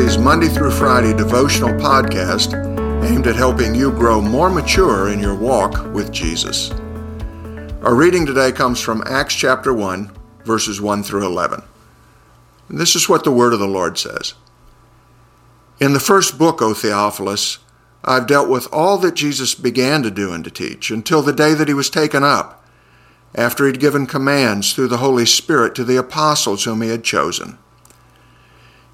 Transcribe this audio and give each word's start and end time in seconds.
Monday 0.00 0.48
through 0.48 0.70
Friday 0.70 1.12
devotional 1.12 1.74
podcast 1.78 2.54
aimed 3.04 3.26
at 3.26 3.36
helping 3.36 3.74
you 3.74 3.90
grow 3.90 4.18
more 4.18 4.48
mature 4.48 5.10
in 5.10 5.20
your 5.20 5.34
walk 5.34 5.92
with 5.92 6.10
Jesus. 6.10 6.70
Our 7.82 7.94
reading 7.94 8.24
today 8.24 8.50
comes 8.50 8.80
from 8.80 9.02
Acts 9.06 9.34
chapter 9.34 9.74
1, 9.74 10.10
verses 10.46 10.80
1 10.80 11.02
through 11.02 11.26
11. 11.26 11.62
And 12.70 12.80
this 12.80 12.96
is 12.96 13.10
what 13.10 13.24
the 13.24 13.30
word 13.30 13.52
of 13.52 13.58
the 13.58 13.68
Lord 13.68 13.98
says. 13.98 14.32
In 15.78 15.92
the 15.92 16.00
first 16.00 16.38
book, 16.38 16.62
O 16.62 16.72
Theophilus, 16.72 17.58
I've 18.02 18.26
dealt 18.26 18.48
with 18.48 18.68
all 18.72 18.96
that 18.98 19.16
Jesus 19.16 19.54
began 19.54 20.02
to 20.02 20.10
do 20.10 20.32
and 20.32 20.42
to 20.44 20.50
teach 20.50 20.90
until 20.90 21.20
the 21.20 21.34
day 21.34 21.52
that 21.52 21.68
he 21.68 21.74
was 21.74 21.90
taken 21.90 22.24
up, 22.24 22.64
after 23.34 23.66
he'd 23.66 23.78
given 23.78 24.06
commands 24.06 24.72
through 24.72 24.88
the 24.88 24.96
Holy 24.96 25.26
Spirit 25.26 25.74
to 25.74 25.84
the 25.84 25.98
apostles 25.98 26.64
whom 26.64 26.80
he 26.80 26.88
had 26.88 27.04
chosen. 27.04 27.58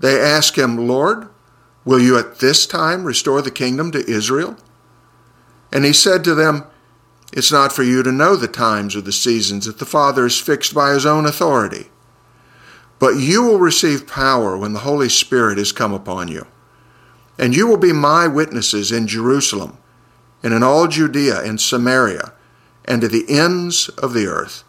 they 0.00 0.20
ask 0.20 0.56
him, 0.56 0.88
Lord, 0.88 1.28
will 1.84 2.00
you 2.00 2.18
at 2.18 2.38
this 2.38 2.66
time 2.66 3.04
restore 3.04 3.42
the 3.42 3.50
kingdom 3.50 3.90
to 3.92 4.10
Israel? 4.10 4.56
And 5.72 5.84
he 5.84 5.92
said 5.92 6.24
to 6.24 6.34
them, 6.34 6.64
It's 7.32 7.52
not 7.52 7.72
for 7.72 7.82
you 7.82 8.02
to 8.02 8.12
know 8.12 8.36
the 8.36 8.48
times 8.48 8.94
or 8.94 9.00
the 9.00 9.12
seasons 9.12 9.66
that 9.66 9.78
the 9.78 9.86
Father 9.86 10.22
has 10.22 10.38
fixed 10.38 10.74
by 10.74 10.92
his 10.92 11.04
own 11.04 11.26
authority. 11.26 11.90
But 12.98 13.16
you 13.16 13.42
will 13.42 13.58
receive 13.58 14.06
power 14.06 14.56
when 14.56 14.72
the 14.72 14.80
Holy 14.80 15.08
Spirit 15.08 15.58
has 15.58 15.72
come 15.72 15.92
upon 15.92 16.28
you. 16.28 16.46
And 17.38 17.54
you 17.54 17.66
will 17.66 17.76
be 17.76 17.92
my 17.92 18.28
witnesses 18.28 18.92
in 18.92 19.08
Jerusalem, 19.08 19.78
and 20.42 20.54
in 20.54 20.62
all 20.62 20.86
Judea 20.86 21.42
and 21.42 21.60
Samaria, 21.60 22.32
and 22.84 23.00
to 23.00 23.08
the 23.08 23.24
ends 23.28 23.88
of 23.88 24.12
the 24.12 24.26
earth. 24.26 24.62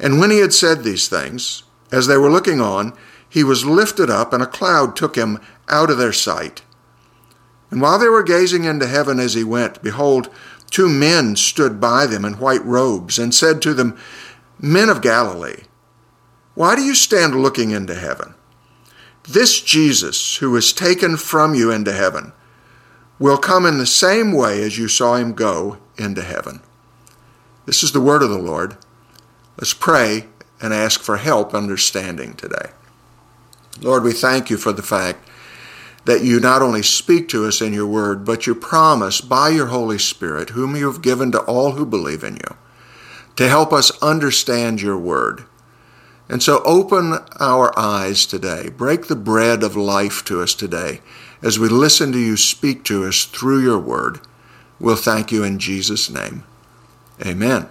And 0.00 0.18
when 0.18 0.30
he 0.30 0.38
had 0.38 0.52
said 0.52 0.82
these 0.82 1.08
things, 1.08 1.62
as 1.92 2.06
they 2.06 2.16
were 2.16 2.30
looking 2.30 2.60
on, 2.60 2.96
he 3.30 3.44
was 3.44 3.64
lifted 3.64 4.10
up, 4.10 4.32
and 4.32 4.42
a 4.42 4.46
cloud 4.46 4.96
took 4.96 5.16
him 5.16 5.38
out 5.68 5.88
of 5.88 5.96
their 5.96 6.12
sight. 6.12 6.62
And 7.70 7.80
while 7.80 7.98
they 7.98 8.08
were 8.08 8.24
gazing 8.24 8.64
into 8.64 8.86
heaven 8.86 9.20
as 9.20 9.34
he 9.34 9.44
went, 9.44 9.82
behold, 9.82 10.28
two 10.70 10.88
men 10.88 11.36
stood 11.36 11.80
by 11.80 12.06
them 12.06 12.24
in 12.24 12.34
white 12.34 12.64
robes, 12.64 13.18
and 13.18 13.32
said 13.32 13.62
to 13.62 13.72
them, 13.72 13.96
Men 14.58 14.88
of 14.88 15.00
Galilee, 15.00 15.62
why 16.54 16.74
do 16.74 16.82
you 16.82 16.94
stand 16.94 17.40
looking 17.40 17.70
into 17.70 17.94
heaven? 17.94 18.34
This 19.22 19.60
Jesus, 19.60 20.36
who 20.36 20.50
was 20.50 20.72
taken 20.72 21.16
from 21.16 21.54
you 21.54 21.70
into 21.70 21.92
heaven, 21.92 22.32
will 23.20 23.38
come 23.38 23.64
in 23.64 23.78
the 23.78 23.86
same 23.86 24.32
way 24.32 24.62
as 24.62 24.76
you 24.76 24.88
saw 24.88 25.14
him 25.14 25.34
go 25.34 25.78
into 25.96 26.22
heaven. 26.22 26.60
This 27.66 27.84
is 27.84 27.92
the 27.92 28.00
word 28.00 28.22
of 28.22 28.30
the 28.30 28.38
Lord. 28.38 28.76
Let's 29.56 29.74
pray 29.74 30.26
and 30.60 30.74
ask 30.74 31.00
for 31.00 31.18
help 31.18 31.54
understanding 31.54 32.34
today. 32.34 32.70
Lord, 33.80 34.02
we 34.02 34.12
thank 34.12 34.50
you 34.50 34.56
for 34.56 34.72
the 34.72 34.82
fact 34.82 35.26
that 36.04 36.22
you 36.22 36.40
not 36.40 36.62
only 36.62 36.82
speak 36.82 37.28
to 37.28 37.46
us 37.46 37.60
in 37.60 37.72
your 37.72 37.86
word, 37.86 38.24
but 38.24 38.46
you 38.46 38.54
promise 38.54 39.20
by 39.20 39.50
your 39.50 39.66
Holy 39.66 39.98
Spirit, 39.98 40.50
whom 40.50 40.74
you 40.74 40.90
have 40.90 41.02
given 41.02 41.30
to 41.32 41.40
all 41.42 41.72
who 41.72 41.86
believe 41.86 42.24
in 42.24 42.36
you, 42.36 42.56
to 43.36 43.48
help 43.48 43.72
us 43.72 43.90
understand 44.02 44.80
your 44.80 44.98
word. 44.98 45.44
And 46.28 46.42
so 46.42 46.62
open 46.64 47.18
our 47.38 47.76
eyes 47.78 48.24
today. 48.24 48.68
Break 48.68 49.06
the 49.06 49.16
bread 49.16 49.62
of 49.62 49.76
life 49.76 50.24
to 50.26 50.40
us 50.40 50.54
today 50.54 51.00
as 51.42 51.58
we 51.58 51.68
listen 51.68 52.12
to 52.12 52.18
you 52.18 52.36
speak 52.36 52.84
to 52.84 53.04
us 53.04 53.24
through 53.24 53.62
your 53.62 53.78
word. 53.78 54.20
We'll 54.78 54.96
thank 54.96 55.32
you 55.32 55.42
in 55.42 55.58
Jesus' 55.58 56.08
name. 56.08 56.44
Amen. 57.24 57.68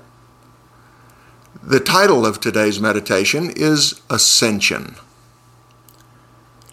The 1.63 1.79
title 1.79 2.25
of 2.25 2.39
today's 2.39 2.79
meditation 2.79 3.51
is 3.55 4.01
Ascension. 4.09 4.95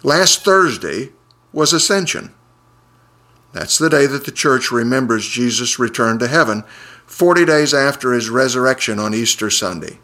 Last 0.07 0.45
Thursday 0.45 1.11
was 1.51 1.73
Ascension. 1.73 2.33
That's 3.51 3.77
the 3.77 3.89
day 3.89 4.05
that 4.05 4.23
the 4.23 4.31
church 4.31 4.71
remembers 4.71 5.27
Jesus' 5.27 5.79
return 5.79 6.17
to 6.19 6.29
heaven, 6.29 6.63
40 7.05 7.43
days 7.43 7.73
after 7.73 8.13
his 8.13 8.29
resurrection 8.29 8.99
on 8.99 9.13
Easter 9.13 9.49
Sunday. 9.49 9.99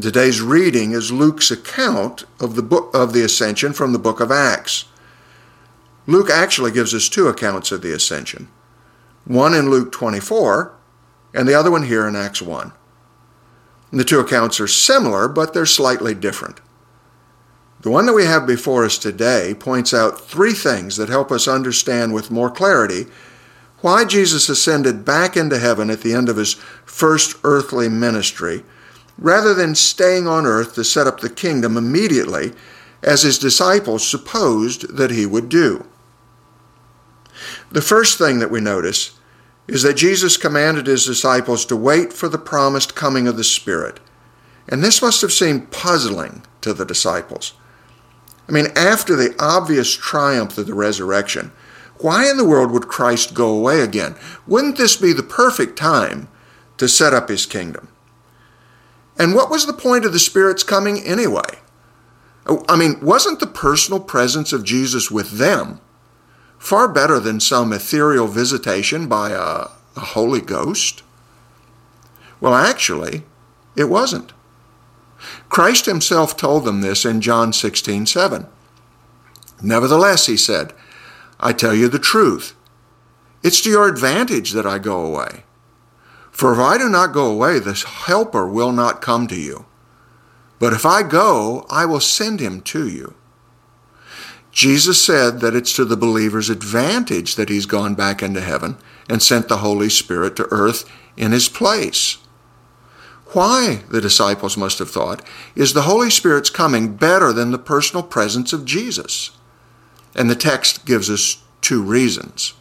Today's 0.00 0.40
reading 0.40 0.92
is 0.92 1.12
Luke's 1.12 1.50
account 1.50 2.24
of 2.40 2.54
the 2.54 2.62
book 2.62 2.88
of 2.94 3.12
the 3.12 3.22
ascension 3.22 3.74
from 3.74 3.92
the 3.92 3.98
book 3.98 4.20
of 4.20 4.30
Acts. 4.30 4.86
Luke 6.06 6.30
actually 6.30 6.70
gives 6.70 6.94
us 6.94 7.10
two 7.10 7.28
accounts 7.28 7.70
of 7.70 7.82
the 7.82 7.92
ascension. 7.92 8.48
One 9.26 9.52
in 9.52 9.68
Luke 9.68 9.92
24 9.92 10.74
and 11.34 11.46
the 11.46 11.54
other 11.54 11.70
one 11.70 11.82
here 11.82 12.08
in 12.08 12.16
Acts 12.16 12.40
1. 12.40 12.72
the 13.92 14.04
two 14.04 14.20
accounts 14.20 14.58
are 14.58 14.66
similar, 14.66 15.28
but 15.28 15.52
they're 15.52 15.66
slightly 15.66 16.14
different. 16.14 16.62
The 17.80 17.90
one 17.90 18.06
that 18.06 18.14
we 18.14 18.24
have 18.24 18.46
before 18.46 18.84
us 18.84 18.98
today 18.98 19.54
points 19.54 19.94
out 19.94 20.20
three 20.20 20.52
things 20.52 20.96
that 20.96 21.08
help 21.08 21.30
us 21.30 21.46
understand 21.46 22.12
with 22.12 22.30
more 22.30 22.50
clarity 22.50 23.06
why 23.80 24.04
Jesus 24.04 24.48
ascended 24.48 25.04
back 25.04 25.36
into 25.36 25.58
heaven 25.58 25.88
at 25.88 26.00
the 26.00 26.12
end 26.12 26.28
of 26.28 26.36
his 26.36 26.54
first 26.84 27.36
earthly 27.44 27.88
ministry, 27.88 28.64
rather 29.16 29.54
than 29.54 29.76
staying 29.76 30.26
on 30.26 30.44
earth 30.44 30.74
to 30.74 30.82
set 30.82 31.06
up 31.06 31.20
the 31.20 31.30
kingdom 31.30 31.76
immediately, 31.76 32.52
as 33.00 33.22
his 33.22 33.38
disciples 33.38 34.04
supposed 34.04 34.96
that 34.96 35.12
he 35.12 35.24
would 35.24 35.48
do. 35.48 35.86
The 37.70 37.80
first 37.80 38.18
thing 38.18 38.40
that 38.40 38.50
we 38.50 38.60
notice 38.60 39.16
is 39.68 39.84
that 39.84 39.96
Jesus 39.96 40.36
commanded 40.36 40.88
his 40.88 41.06
disciples 41.06 41.64
to 41.66 41.76
wait 41.76 42.12
for 42.12 42.28
the 42.28 42.38
promised 42.38 42.96
coming 42.96 43.28
of 43.28 43.36
the 43.36 43.44
Spirit. 43.44 44.00
And 44.68 44.82
this 44.82 45.00
must 45.00 45.20
have 45.20 45.32
seemed 45.32 45.70
puzzling 45.70 46.42
to 46.62 46.72
the 46.72 46.84
disciples. 46.84 47.52
I 48.48 48.52
mean, 48.52 48.68
after 48.74 49.14
the 49.14 49.34
obvious 49.38 49.94
triumph 49.94 50.56
of 50.56 50.66
the 50.66 50.74
resurrection, 50.74 51.52
why 51.98 52.30
in 52.30 52.36
the 52.36 52.44
world 52.44 52.70
would 52.70 52.88
Christ 52.88 53.34
go 53.34 53.48
away 53.48 53.80
again? 53.80 54.16
Wouldn't 54.46 54.78
this 54.78 54.96
be 54.96 55.12
the 55.12 55.22
perfect 55.22 55.76
time 55.76 56.28
to 56.78 56.88
set 56.88 57.12
up 57.12 57.28
his 57.28 57.44
kingdom? 57.44 57.88
And 59.18 59.34
what 59.34 59.50
was 59.50 59.66
the 59.66 59.72
point 59.72 60.04
of 60.04 60.12
the 60.12 60.18
Spirit's 60.18 60.62
coming 60.62 61.02
anyway? 61.02 61.58
Oh, 62.46 62.64
I 62.68 62.76
mean, 62.76 63.00
wasn't 63.00 63.40
the 63.40 63.46
personal 63.46 64.00
presence 64.00 64.52
of 64.52 64.64
Jesus 64.64 65.10
with 65.10 65.32
them 65.32 65.80
far 66.58 66.88
better 66.88 67.20
than 67.20 67.40
some 67.40 67.72
ethereal 67.72 68.26
visitation 68.26 69.08
by 69.08 69.30
a, 69.30 69.68
a 69.96 70.00
Holy 70.00 70.40
Ghost? 70.40 71.02
Well, 72.40 72.54
actually, 72.54 73.24
it 73.76 73.84
wasn't. 73.84 74.32
Christ 75.48 75.86
himself 75.86 76.36
told 76.36 76.64
them 76.64 76.80
this 76.80 77.04
in 77.04 77.20
John 77.20 77.52
16, 77.52 78.06
7. 78.06 78.46
Nevertheless, 79.62 80.26
he 80.26 80.36
said, 80.36 80.72
I 81.40 81.52
tell 81.52 81.74
you 81.74 81.88
the 81.88 81.98
truth. 81.98 82.54
It's 83.42 83.60
to 83.62 83.70
your 83.70 83.88
advantage 83.88 84.52
that 84.52 84.66
I 84.66 84.78
go 84.78 85.04
away. 85.04 85.44
For 86.30 86.52
if 86.52 86.58
I 86.58 86.78
do 86.78 86.88
not 86.88 87.12
go 87.12 87.30
away, 87.30 87.58
the 87.58 87.74
Helper 87.74 88.48
will 88.48 88.72
not 88.72 89.02
come 89.02 89.26
to 89.28 89.36
you. 89.36 89.66
But 90.58 90.72
if 90.72 90.84
I 90.84 91.02
go, 91.02 91.66
I 91.70 91.84
will 91.84 92.00
send 92.00 92.40
him 92.40 92.60
to 92.62 92.88
you. 92.88 93.14
Jesus 94.50 95.04
said 95.04 95.40
that 95.40 95.54
it's 95.54 95.72
to 95.74 95.84
the 95.84 95.96
believer's 95.96 96.50
advantage 96.50 97.36
that 97.36 97.48
he's 97.48 97.66
gone 97.66 97.94
back 97.94 98.22
into 98.22 98.40
heaven 98.40 98.76
and 99.08 99.22
sent 99.22 99.48
the 99.48 99.58
Holy 99.58 99.88
Spirit 99.88 100.34
to 100.36 100.48
earth 100.50 100.88
in 101.16 101.32
his 101.32 101.48
place. 101.48 102.18
Why, 103.32 103.82
the 103.90 104.00
disciples 104.00 104.56
must 104.56 104.78
have 104.78 104.90
thought, 104.90 105.22
is 105.54 105.72
the 105.72 105.82
Holy 105.82 106.10
Spirit's 106.10 106.50
coming 106.50 106.96
better 106.96 107.32
than 107.32 107.50
the 107.50 107.58
personal 107.58 108.02
presence 108.02 108.52
of 108.52 108.64
Jesus? 108.64 109.32
And 110.14 110.30
the 110.30 110.34
text 110.34 110.86
gives 110.86 111.10
us 111.10 111.42
two 111.60 111.82
reasons. 111.82 112.54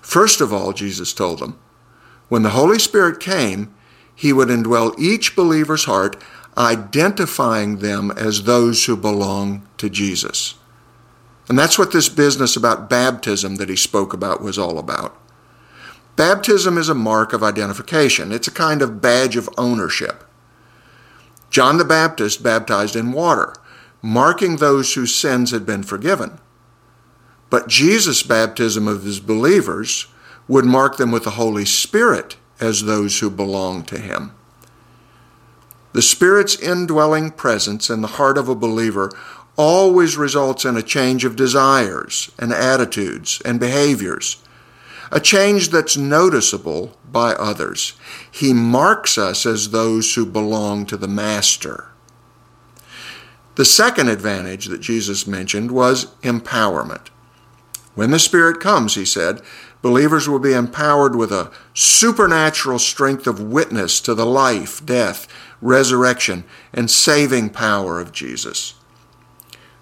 First 0.00 0.40
of 0.40 0.52
all, 0.52 0.72
Jesus 0.72 1.12
told 1.12 1.40
them, 1.40 1.58
when 2.28 2.42
the 2.42 2.50
Holy 2.50 2.78
Spirit 2.78 3.20
came, 3.20 3.74
he 4.14 4.32
would 4.32 4.48
indwell 4.48 4.98
each 4.98 5.36
believer's 5.36 5.84
heart, 5.84 6.16
identifying 6.56 7.78
them 7.78 8.10
as 8.12 8.44
those 8.44 8.86
who 8.86 8.96
belong 8.96 9.66
to 9.76 9.90
Jesus. 9.90 10.54
And 11.48 11.58
that's 11.58 11.78
what 11.78 11.92
this 11.92 12.08
business 12.08 12.56
about 12.56 12.88
baptism 12.88 13.56
that 13.56 13.68
he 13.68 13.76
spoke 13.76 14.12
about 14.12 14.42
was 14.42 14.58
all 14.58 14.78
about. 14.78 15.16
Baptism 16.16 16.78
is 16.78 16.88
a 16.88 16.94
mark 16.94 17.34
of 17.34 17.42
identification, 17.42 18.32
it's 18.32 18.48
a 18.48 18.52
kind 18.52 18.80
of 18.80 19.02
badge 19.02 19.36
of 19.36 19.50
ownership. 19.58 20.24
John 21.50 21.76
the 21.76 21.84
Baptist 21.84 22.42
baptized 22.42 22.96
in 22.96 23.12
water, 23.12 23.54
marking 24.02 24.56
those 24.56 24.94
whose 24.94 25.14
sins 25.14 25.50
had 25.50 25.66
been 25.66 25.82
forgiven. 25.82 26.38
But 27.50 27.68
Jesus' 27.68 28.22
baptism 28.22 28.88
of 28.88 29.04
his 29.04 29.20
believers 29.20 30.06
would 30.48 30.64
mark 30.64 30.96
them 30.96 31.12
with 31.12 31.24
the 31.24 31.30
Holy 31.30 31.64
Spirit 31.64 32.36
as 32.60 32.84
those 32.84 33.20
who 33.20 33.30
belong 33.30 33.84
to 33.84 33.98
him. 33.98 34.32
The 35.92 36.02
Spirit's 36.02 36.58
indwelling 36.58 37.30
presence 37.30 37.88
in 37.90 38.00
the 38.00 38.08
heart 38.08 38.38
of 38.38 38.48
a 38.48 38.54
believer 38.54 39.10
always 39.56 40.16
results 40.16 40.64
in 40.64 40.76
a 40.76 40.82
change 40.82 41.24
of 41.24 41.36
desires 41.36 42.30
and 42.38 42.52
attitudes 42.52 43.40
and 43.44 43.58
behaviors, 43.58 44.42
a 45.10 45.20
change 45.20 45.70
that's 45.70 45.96
noticeable 45.96 46.96
by 47.10 47.32
others. 47.32 47.94
He 48.30 48.52
marks 48.52 49.16
us 49.18 49.46
as 49.46 49.70
those 49.70 50.14
who 50.14 50.26
belong 50.26 50.86
to 50.86 50.96
the 50.96 51.08
Master. 51.08 51.88
The 53.56 53.64
second 53.64 54.08
advantage 54.08 54.66
that 54.66 54.80
Jesus 54.80 55.26
mentioned 55.26 55.70
was 55.70 56.14
empowerment. 56.22 57.08
When 57.94 58.10
the 58.10 58.18
Spirit 58.18 58.60
comes, 58.60 58.94
he 58.94 59.06
said, 59.06 59.40
believers 59.80 60.28
will 60.28 60.38
be 60.38 60.52
empowered 60.52 61.16
with 61.16 61.32
a 61.32 61.50
supernatural 61.72 62.78
strength 62.78 63.26
of 63.26 63.40
witness 63.40 64.00
to 64.02 64.14
the 64.14 64.26
life, 64.26 64.84
death, 64.84 65.26
resurrection, 65.62 66.44
and 66.74 66.90
saving 66.90 67.48
power 67.48 67.98
of 67.98 68.12
Jesus. 68.12 68.74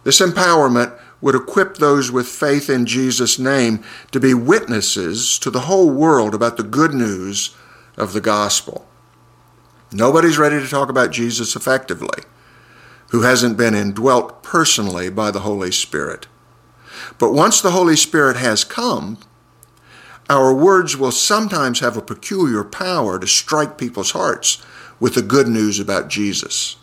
This 0.05 0.21
empowerment 0.21 0.97
would 1.25 1.35
equip 1.35 1.79
those 1.79 2.13
with 2.13 2.29
faith 2.29 2.69
in 2.69 2.85
Jesus' 2.85 3.39
name 3.39 3.83
to 4.13 4.21
be 4.21 4.35
witnesses 4.35 5.39
to 5.39 5.51
the 5.51 5.61
whole 5.61 5.91
world 5.91 6.35
about 6.35 6.59
the 6.59 6.63
good 6.63 6.93
news 6.93 7.57
of 7.97 8.13
the 8.13 8.21
gospel. 8.21 8.87
Nobody's 9.91 10.37
ready 10.37 10.61
to 10.61 10.69
talk 10.69 10.91
about 10.91 11.13
Jesus 11.13 11.57
effectively 11.57 12.25
who 13.09 13.23
hasn't 13.23 13.57
been 13.57 13.75
indwelt 13.75 14.43
personally 14.43 15.09
by 15.09 15.31
the 15.31 15.41
Holy 15.41 15.73
Spirit. 15.73 16.27
But 17.19 17.33
once 17.33 17.63
the 17.63 17.71
Holy 17.71 17.97
Spirit 17.97 18.37
has 18.37 18.63
come, 18.63 19.17
our 20.29 20.53
words 20.53 20.95
will 20.95 21.11
sometimes 21.11 21.81
have 21.81 21.97
a 21.97 22.03
peculiar 22.03 22.63
power 22.63 23.19
to 23.19 23.27
strike 23.27 23.79
people's 23.79 24.11
hearts 24.11 24.63
with 25.01 25.15
the 25.15 25.23
good 25.23 25.49
news 25.49 25.81
about 25.81 26.09
Jesus. 26.09 26.77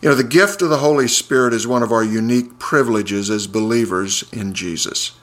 You 0.00 0.10
know, 0.10 0.14
the 0.14 0.24
gift 0.24 0.62
of 0.62 0.68
the 0.68 0.78
Holy 0.78 1.08
Spirit 1.08 1.54
is 1.54 1.66
one 1.66 1.82
of 1.82 1.92
our 1.92 2.04
unique 2.04 2.58
privileges 2.58 3.30
as 3.30 3.46
believers 3.46 4.24
in 4.32 4.52
Jesus. 4.52 5.18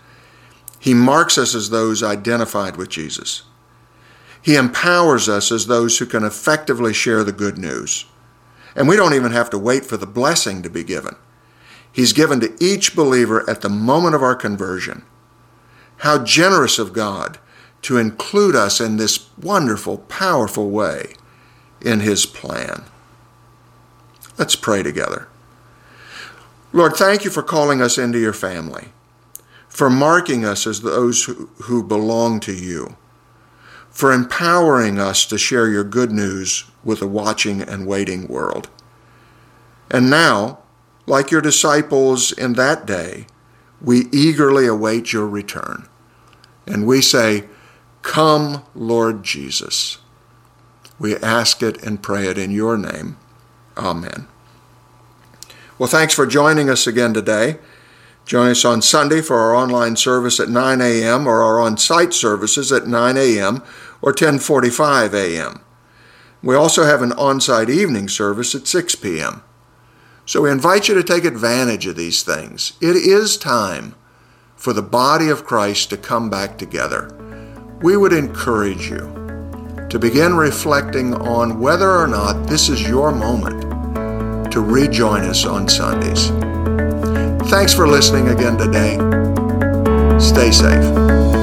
He 0.79 0.93
marks 0.93 1.37
us 1.37 1.55
as 1.55 1.69
those 1.69 2.03
identified 2.03 2.75
with 2.75 2.89
Jesus. 2.89 3.43
He 4.41 4.55
empowers 4.55 5.29
us 5.29 5.51
as 5.51 5.67
those 5.67 5.97
who 5.97 6.05
can 6.05 6.23
effectively 6.23 6.93
share 6.93 7.23
the 7.23 7.31
good 7.31 7.57
news. 7.57 8.05
And 8.75 8.87
we 8.87 8.95
don't 8.95 9.13
even 9.13 9.31
have 9.31 9.49
to 9.51 9.57
wait 9.57 9.85
for 9.85 9.95
the 9.95 10.07
blessing 10.07 10.61
to 10.63 10.69
be 10.69 10.83
given. 10.83 11.15
He's 11.91 12.11
given 12.11 12.39
to 12.41 12.53
each 12.59 12.95
believer 12.95 13.47
at 13.49 13.61
the 13.61 13.69
moment 13.69 14.15
of 14.15 14.23
our 14.23 14.35
conversion. 14.35 15.03
How 15.97 16.23
generous 16.23 16.79
of 16.79 16.91
God 16.91 17.37
to 17.83 17.97
include 17.97 18.55
us 18.55 18.81
in 18.81 18.97
this 18.97 19.29
wonderful, 19.37 19.99
powerful 19.99 20.69
way 20.69 21.13
in 21.81 21.99
His 21.99 22.25
plan. 22.25 22.83
Let's 24.37 24.55
pray 24.55 24.83
together. 24.83 25.27
Lord, 26.71 26.93
thank 26.93 27.23
you 27.23 27.29
for 27.29 27.43
calling 27.43 27.81
us 27.81 27.99
into 27.99 28.17
your 28.17 28.33
family, 28.33 28.87
for 29.67 29.89
marking 29.89 30.43
us 30.43 30.65
as 30.65 30.81
those 30.81 31.25
who, 31.25 31.83
belong 31.83 32.39
to 32.41 32.53
you, 32.53 32.95
for 33.91 34.11
empowering 34.11 34.99
us 34.99 35.25
to 35.27 35.37
share 35.37 35.67
your 35.69 35.83
good 35.83 36.11
news 36.11 36.65
with 36.83 37.01
a 37.01 37.07
watching 37.07 37.61
and 37.61 37.85
waiting 37.85 38.27
world. 38.27 38.69
And 39.91 40.09
now, 40.09 40.59
like 41.05 41.29
your 41.29 41.41
disciples 41.41 42.31
in 42.31 42.53
that 42.53 42.87
day, 42.87 43.27
we 43.79 44.07
eagerly 44.11 44.65
await 44.65 45.13
your 45.13 45.27
return. 45.27 45.87
And 46.65 46.87
we 46.87 47.01
say, 47.01 47.45
Come, 48.01 48.63
Lord 48.73 49.23
Jesus. 49.23 49.99
We 50.97 51.17
ask 51.17 51.61
it 51.61 51.83
and 51.83 52.01
pray 52.01 52.27
it 52.27 52.37
in 52.37 52.49
your 52.51 52.77
name. 52.77 53.17
Amen. 53.77 54.27
Well, 55.77 55.89
thanks 55.89 56.13
for 56.13 56.25
joining 56.25 56.69
us 56.69 56.87
again 56.87 57.13
today. 57.13 57.57
Join 58.25 58.51
us 58.51 58.63
on 58.63 58.81
Sunday 58.81 59.21
for 59.21 59.37
our 59.37 59.55
online 59.55 59.95
service 59.95 60.39
at 60.39 60.49
9 60.49 60.81
a.m. 60.81 61.27
or 61.27 61.41
our 61.41 61.59
on-site 61.59 62.13
services 62.13 62.71
at 62.71 62.87
9 62.87 63.17
a.m. 63.17 63.63
or 64.01 64.13
10:45 64.13 65.13
a.m. 65.13 65.61
We 66.41 66.55
also 66.55 66.83
have 66.83 67.01
an 67.01 67.13
on-site 67.13 67.69
evening 67.69 68.07
service 68.07 68.55
at 68.55 68.67
6 68.67 68.95
p.m. 68.95 69.43
So 70.25 70.41
we 70.41 70.51
invite 70.51 70.87
you 70.87 70.93
to 70.95 71.03
take 71.03 71.25
advantage 71.25 71.85
of 71.85 71.97
these 71.97 72.23
things. 72.23 72.73
It 72.79 72.95
is 72.95 73.37
time 73.37 73.95
for 74.55 74.71
the 74.71 74.81
body 74.81 75.27
of 75.27 75.43
Christ 75.43 75.89
to 75.89 75.97
come 75.97 76.29
back 76.29 76.57
together 76.57 77.09
we 77.83 77.97
would 77.97 78.13
encourage 78.13 78.89
you 78.89 79.22
to 79.93 79.99
begin 79.99 80.33
reflecting 80.33 81.13
on 81.13 81.59
whether 81.59 81.91
or 81.91 82.07
not 82.07 82.47
this 82.47 82.67
is 82.67 82.81
your 82.81 83.11
moment 83.11 83.61
to 84.51 84.59
rejoin 84.59 85.21
us 85.21 85.45
on 85.45 85.69
Sundays. 85.69 86.29
Thanks 87.51 87.75
for 87.75 87.87
listening 87.87 88.29
again 88.29 88.57
today. 88.57 88.97
Stay 90.19 90.49
safe. 90.49 91.42